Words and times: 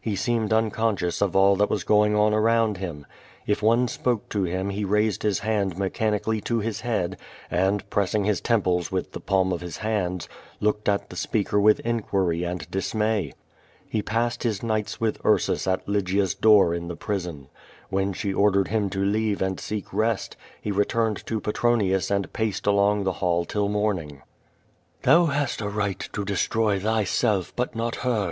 He 0.00 0.16
seemed 0.16 0.52
un 0.52 0.72
conscious 0.72 1.22
of 1.22 1.36
all 1.36 1.54
that 1.54 1.70
was 1.70 1.84
going 1.84 2.16
on 2.16 2.34
around 2.34 2.78
him. 2.78 3.06
If 3.46 3.62
one 3.62 3.86
spoke 3.86 4.28
to 4.30 4.42
him 4.42 4.70
he 4.70 4.84
raised 4.84 5.22
his 5.22 5.38
hand 5.38 5.78
mechanically 5.78 6.40
to 6.40 6.58
his 6.58 6.80
head, 6.80 7.16
and, 7.52 7.88
pressing 7.88 8.24
his 8.24 8.40
temples 8.40 8.90
with 8.90 9.12
the 9.12 9.20
palm 9.20 9.52
of 9.52 9.60
his 9.60 9.76
hands, 9.76 10.28
looked 10.58 10.88
at 10.88 11.08
the 11.08 11.14
s))eaker 11.14 11.62
with 11.62 11.78
inquiry 11.86 12.42
and 12.42 12.68
dismay. 12.68 13.32
He 13.88 14.02
passed 14.02 14.42
his 14.42 14.60
nights 14.60 15.00
with 15.00 15.24
Ursus 15.24 15.68
at 15.68 15.88
Lygia's 15.88 16.34
door 16.34 16.74
in 16.74 16.88
the 16.88 16.96
prison. 16.96 17.46
When 17.88 18.12
she 18.12 18.34
ordered 18.34 18.66
him 18.66 18.90
to 18.90 19.04
leave 19.04 19.40
and 19.40 19.60
seek 19.60 19.92
rest, 19.94 20.36
he 20.60 20.72
returned 20.72 21.24
to 21.28 21.38
Petronius 21.38 22.10
and 22.10 22.32
paced 22.32 22.66
along 22.66 23.04
the 23.04 23.12
hall 23.22 23.44
till 23.44 23.68
morning. 23.68 24.22
"Thou 25.02 25.26
liast 25.26 25.60
a 25.60 25.68
right 25.68 26.00
to 26.12 26.24
destrov 26.24 26.80
thvself, 26.80 27.52
but 27.54 27.76
not 27.76 27.94
her. 28.02 28.24